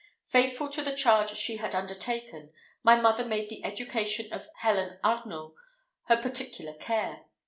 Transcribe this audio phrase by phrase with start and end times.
[0.25, 2.51] Faithful to the charge she had undertaken,
[2.81, 5.53] my mother made the education of Helen Arnault
[6.05, 7.27] her particular care.